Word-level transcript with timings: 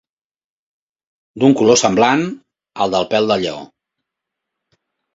D'un 1.43 1.53
color 1.61 1.77
semblant 1.83 2.25
al 2.87 2.97
del 2.99 3.09
pèl 3.15 3.33
del 3.35 3.47
lleó. 3.49 3.65